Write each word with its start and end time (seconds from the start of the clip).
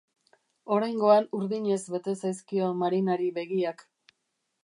Oraingoan 0.75 1.27
urdinez 1.39 1.77
bete 1.97 2.15
zaizkio 2.23 2.71
Marinari 2.79 3.31
begiak. 3.39 3.87